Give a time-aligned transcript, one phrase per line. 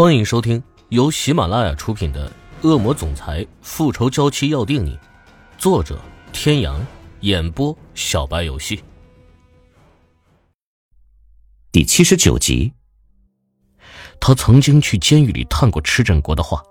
[0.00, 2.26] 欢迎收听由喜马拉雅出品的
[2.66, 4.96] 《恶魔总裁复仇娇妻要定你》，
[5.58, 6.00] 作者：
[6.32, 6.80] 天阳，
[7.20, 8.82] 演播：小白游戏。
[11.70, 12.72] 第七十九集。
[14.18, 16.62] 他曾经去监狱里探过池振国的话，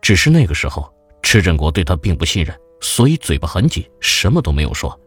[0.00, 0.90] 只是那个时候
[1.22, 4.98] 池振国对他并不信任，所以嘴巴很紧，什么都没有说。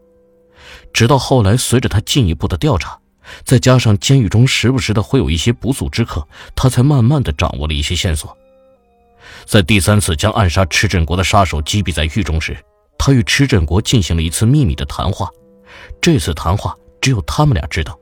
[0.92, 2.96] 直到后来，随着他进一步的调查。
[3.44, 8.36] 再加上监狱中时不时的会有一些不速之客，他才慢慢的掌握了一些线索。
[9.44, 12.56] 在第三次将暗杀池振国的杀手击毙在狱中时，
[12.98, 15.28] 他与池振国进行了一次秘密的谈话。
[16.00, 17.98] 这次谈话只有他们俩知道。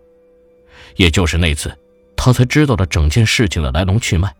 [0.96, 1.76] 也就是那次，
[2.16, 4.34] 他才知道了整件事情的来龙去脉。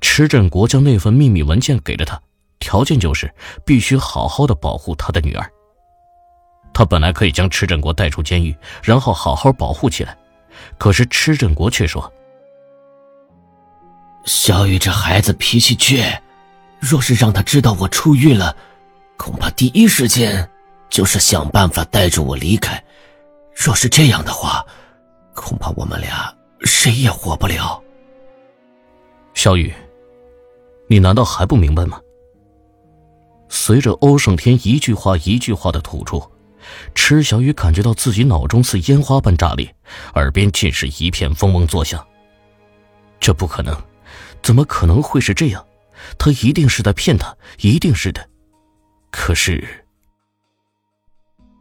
[0.00, 2.20] 池振国将那份秘密文件给了他，
[2.58, 3.32] 条件就是
[3.64, 5.50] 必须好好的保护他的女儿。
[6.76, 10.14] 他本来可以将池振国带出监狱，然后好好保护起来，
[10.76, 12.12] 可是池振国却说
[14.26, 16.20] ：“小雨这孩子脾气倔，
[16.78, 18.54] 若是让他知道我出狱了，
[19.16, 20.46] 恐怕第一时间
[20.90, 22.84] 就是想办法带着我离开。
[23.54, 24.62] 若是这样的话，
[25.34, 26.30] 恐怕我们俩
[26.60, 27.82] 谁也活不了。”
[29.32, 29.72] 小雨，
[30.90, 31.98] 你难道还不明白吗？
[33.48, 36.22] 随着欧胜天一句话一句话的吐出。
[36.94, 39.74] 池小雨感觉到自己脑中似烟花般炸裂，
[40.14, 42.06] 耳边尽是一片嗡嗡作响。
[43.18, 43.76] 这不可能，
[44.42, 45.64] 怎么可能会是这样？
[46.18, 48.28] 他一定是在骗他，一定是的。
[49.10, 49.86] 可是，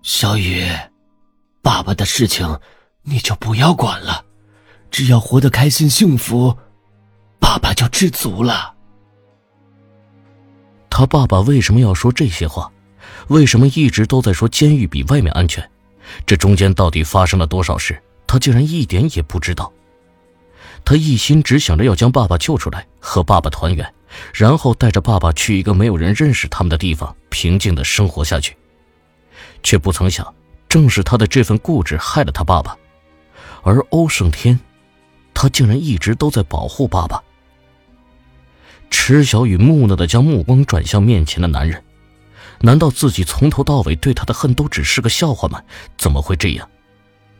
[0.01, 0.67] 小雨，
[1.61, 2.59] 爸爸的事情
[3.03, 4.25] 你就不要管了，
[4.91, 6.57] 只要活得开心幸福，
[7.39, 8.75] 爸爸就知足了。
[10.89, 12.71] 他爸爸为什么要说这些话？
[13.27, 15.67] 为什么一直都在说监狱比外面安全？
[16.25, 18.01] 这中间到底发生了多少事？
[18.27, 19.71] 他竟然一点也不知道。
[20.83, 23.93] 他一心只想着要将爸爸救出来，和爸爸团圆，
[24.33, 28.55] 然后带着爸爸去一个没有人认识他们的地方，平静的生活下去。
[29.63, 30.31] 却不曾想，
[30.69, 32.77] 正是他的这份固执害了他爸爸。
[33.63, 34.59] 而欧胜天，
[35.33, 37.23] 他竟然一直都在保护爸爸。
[38.91, 41.83] 池小雨木讷的将目光转向面前的男人。
[42.61, 45.61] 难道自己从头到尾对他的恨都只是个笑话吗？
[45.97, 46.69] 怎么会这样？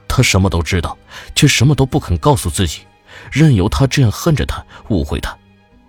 [0.08, 0.98] 他什么都知道，
[1.36, 2.82] 却什么都不肯告诉自己，
[3.32, 5.38] 任由他这样恨着他，误会他。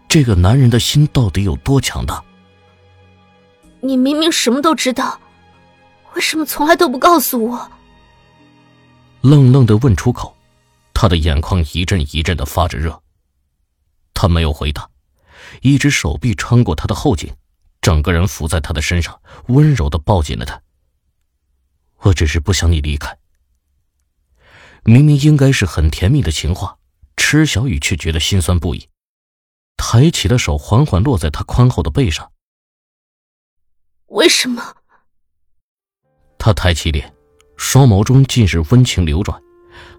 [0.08, 2.22] 这个男人的心到底有多强大？
[3.80, 5.20] 你明明什么都知道，
[6.14, 7.70] 为什么从来都不告诉我？
[9.20, 10.34] 愣愣的问出口，
[10.94, 13.00] 他的眼眶一阵一阵的发着热。
[14.14, 14.88] 他没有回答，
[15.60, 17.30] 一只手臂穿过他的后颈。
[17.86, 20.60] 整个人伏在他的身上，温柔的抱紧了他。
[21.98, 23.16] 我只是不想你离开。
[24.82, 26.78] 明明应该是很甜蜜的情话，
[27.16, 28.88] 池小雨却觉得心酸不已，
[29.76, 32.32] 抬起的手，缓缓落在他宽厚的背上。
[34.06, 34.74] 为什么？
[36.38, 37.14] 他抬起脸，
[37.56, 39.40] 双眸中尽是温情流转，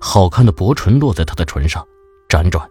[0.01, 1.87] 好看的薄唇落在他的唇上，
[2.27, 2.69] 辗转。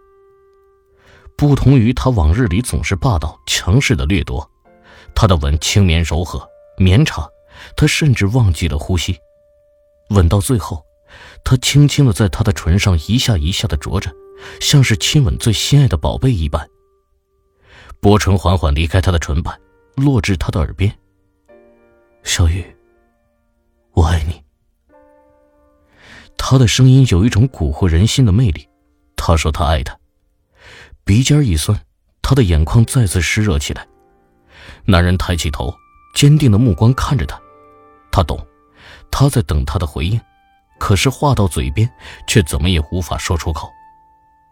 [1.35, 4.47] 不同于他往日里总是霸道强势的掠夺。
[5.19, 6.47] 他的吻轻绵柔和
[6.77, 7.27] 绵长，
[7.75, 9.17] 他甚至忘记了呼吸。
[10.11, 10.85] 吻到最后，
[11.43, 14.11] 他轻轻的在他的唇上一下一下的啄着，
[14.61, 16.69] 像是亲吻最心爱的宝贝一般。
[17.99, 19.59] 薄唇缓缓离开他的唇瓣，
[19.95, 20.95] 落至他的耳边。
[22.21, 22.63] 小雨，
[23.93, 24.43] 我爱你。
[26.37, 28.69] 他的声音有一种蛊惑人心的魅力。
[29.15, 29.97] 他说他爱他。
[31.03, 31.83] 鼻尖一酸，
[32.21, 33.87] 他的眼眶再次湿热起来。
[34.85, 35.73] 男人抬起头，
[36.13, 37.39] 坚定的目光看着他。
[38.11, 38.39] 他懂，
[39.11, 40.19] 他在等他的回应，
[40.79, 41.89] 可是话到嘴边，
[42.27, 43.69] 却怎么也无法说出口。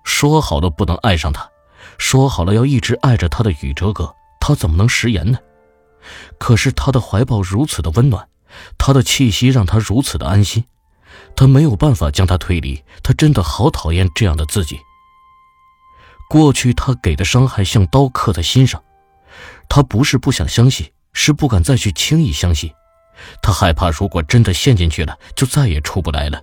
[0.03, 1.49] 说好了不能爱上他，
[1.97, 5.39] 说好了要一直爱着他的宇哲哥，他怎么能食言呢？
[6.37, 8.27] 可是他的怀抱如此的温暖，
[8.77, 10.65] 他的气息让他如此的安心，
[11.35, 12.83] 他没有办法将他推离。
[13.01, 14.79] 他真的好讨厌这样的自己。
[16.29, 18.83] 过去他给的伤害像刀刻在心上。
[19.69, 22.71] 他不是不想相信，是不敢再去轻易相信。
[23.41, 26.41] 他害怕，如果真的陷进去了，就再也出不来了。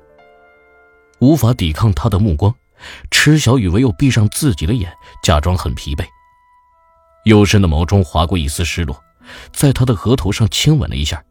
[1.20, 2.54] 无法抵抗他的目光，
[3.10, 4.92] 池小雨唯有闭上自己的眼，
[5.22, 6.04] 假装很疲惫。
[7.24, 9.00] 幽深的眸中划过一丝失落，
[9.52, 11.22] 在他的额头上亲吻了一下。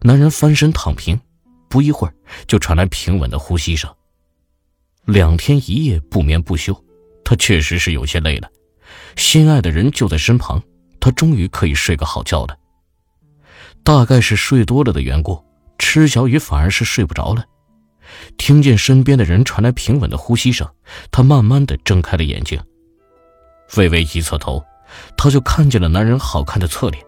[0.00, 1.20] 男人翻身躺平，
[1.68, 2.14] 不一会儿
[2.48, 3.94] 就传来平稳的呼吸声。
[5.04, 6.74] 两天一夜不眠不休，
[7.22, 8.50] 他确实是有些累了。
[9.16, 10.60] 心爱的人就在身旁。
[11.06, 12.58] 他终于可以睡个好觉了。
[13.84, 15.40] 大概是睡多了的缘故，
[15.78, 17.44] 池小雨反而是睡不着了。
[18.36, 20.68] 听见身边的人传来平稳的呼吸声，
[21.12, 22.60] 他慢慢的睁开了眼睛。
[23.76, 24.60] 微微一侧头，
[25.16, 27.00] 他就看见了男人好看的侧脸。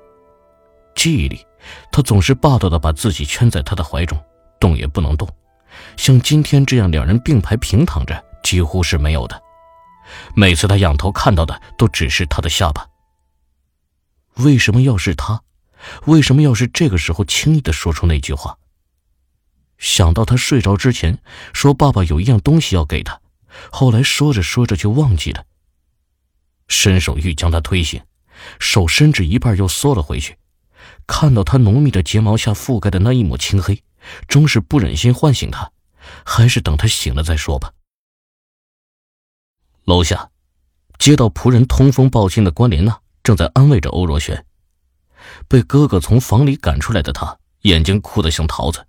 [0.95, 1.45] 记忆里，
[1.91, 4.17] 他总是霸道的把自己圈在他的怀中，
[4.61, 5.29] 动也不能动。
[5.97, 9.43] 像今天这样两人并排平躺着，几乎是没有的。
[10.37, 12.87] 每次他仰头看到的都只是他的下巴。
[14.39, 15.43] 为什么要是他？
[16.07, 18.59] 为什么要是这个时候轻易的说出那句话？
[19.79, 21.21] 想到他睡着之前
[21.53, 23.21] 说爸爸有一样东西要给他，
[23.71, 25.45] 后来说着说着就忘记了。
[26.67, 28.03] 伸手欲将他推醒，
[28.59, 30.37] 手伸至一半又缩了回去。
[31.07, 33.83] 看到他浓密的睫毛下覆盖的那一抹青黑，
[34.27, 35.71] 终是不忍心唤醒他，
[36.25, 37.73] 还是等他醒了再说吧。
[39.85, 40.31] 楼下，
[40.99, 44.43] 接到仆人通风报信的关莲娜正在安慰着欧若轩。
[45.49, 48.87] 被哥哥从房里赶出来的他，眼睛哭得像桃子，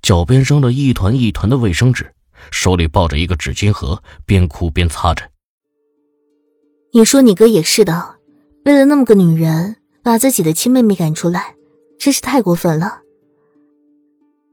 [0.00, 2.14] 脚边扔了一团一团的卫生纸，
[2.50, 5.30] 手里抱着一个纸巾盒，边哭边擦着。
[6.94, 8.14] 你说你哥也是的，
[8.64, 9.76] 为了那么个女人。
[10.02, 11.54] 把自己的亲妹妹赶出来，
[11.98, 13.00] 真是太过分了。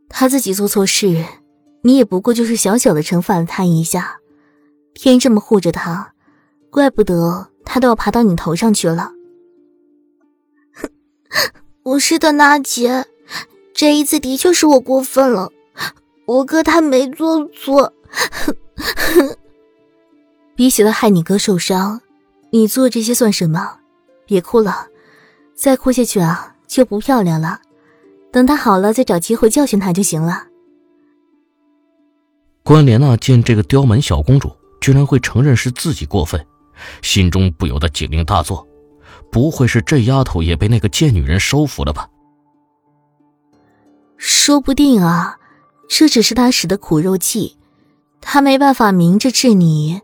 [0.07, 1.25] 他自己做错事，
[1.83, 4.19] 你也不过就是小小的惩罚了他一下，
[4.93, 6.13] 偏这么护着他，
[6.69, 9.11] 怪不得他都要爬到你头上去了。
[11.83, 13.05] 不是的，娜姐，
[13.73, 15.51] 这一次的确是我过分了，
[16.25, 17.93] 我哥他没做错。
[20.55, 22.01] 比起了害你哥受伤，
[22.51, 23.77] 你做这些算什么？
[24.25, 24.87] 别哭了。
[25.55, 27.61] 再哭下去啊，就不漂亮了。
[28.31, 30.47] 等他好了，再找机会教训他就行了。
[32.63, 36.43] 关莲娜见这个刁蛮小公主居然会承认是自己过分，
[37.01, 38.65] 心中不由得警铃大作。
[39.31, 42.09] 不会是这丫头也被那个贱女人收服了吧？
[44.17, 45.37] 说不定啊，
[45.89, 47.57] 这只是他使的苦肉计，
[48.19, 50.01] 他没办法明着治你，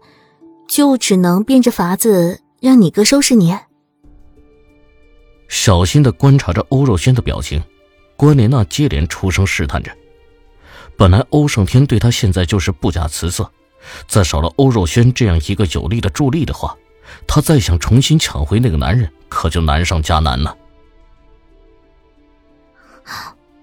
[0.68, 3.56] 就只能变着法子让你哥收拾你。
[5.48, 7.62] 小心的观察着欧若轩的表情，
[8.16, 9.92] 关莲娜接连出声试探着。
[10.98, 13.50] 本来欧胜天对他现在就是不假辞色，
[14.08, 16.76] 再少了欧若轩这样一个有力的助力的话，
[17.28, 20.58] 他再想重新抢回那个男人，可就难上加难了。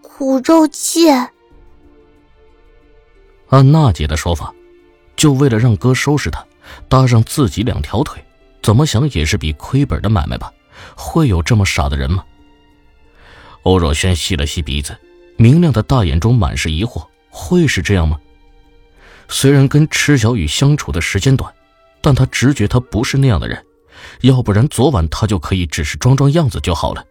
[0.01, 1.09] 苦肉计，
[3.49, 4.55] 按娜姐的说法，
[5.17, 6.45] 就为了让哥收拾她，
[6.89, 8.25] 搭上自己两条腿，
[8.63, 10.53] 怎么想也是笔亏本的买卖吧。
[10.97, 12.25] 会有这么傻的人吗？
[13.63, 14.97] 欧若轩吸了吸鼻子，
[15.37, 17.07] 明亮的大眼中满是疑惑。
[17.29, 18.19] 会是这样吗？
[19.29, 21.53] 虽然跟池小雨相处的时间短，
[22.05, 23.65] 但他直觉他不是那样的人，
[24.21, 27.03] 要不然昨晚他就可以只是装装样子就好了。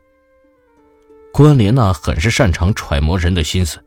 [1.34, 3.84] 关莲娜很是擅长揣摩人的心思，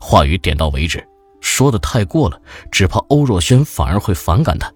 [0.00, 1.06] 话语点到为止，
[1.42, 2.40] 说的太过了，
[2.72, 4.72] 只怕欧若轩反而会反感他。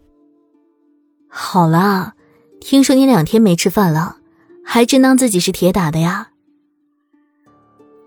[1.30, 2.12] 好了，
[2.60, 4.18] 听说你两天没吃饭了。
[4.62, 6.28] 还真当自己是铁打的呀！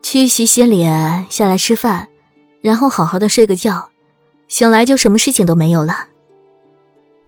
[0.03, 2.07] 去洗洗脸，下来吃饭，
[2.61, 3.89] 然后好好的睡个觉，
[4.47, 6.07] 醒来就什么事情都没有了。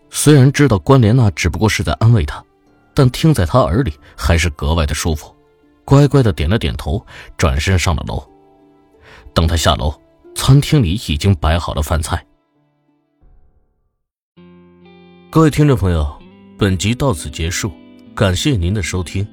[0.09, 2.43] 虽然知道关莲娜只不过是在安慰他，
[2.93, 5.35] 但听在他耳里还是格外的舒服，
[5.83, 7.05] 乖乖的点了点头，
[7.37, 8.23] 转身上了楼。
[9.33, 9.93] 等他下楼，
[10.33, 12.25] 餐厅里已经摆好了饭菜。
[15.29, 16.07] 各位听众朋友，
[16.57, 17.71] 本集到此结束。
[18.15, 19.27] 感谢您的收听。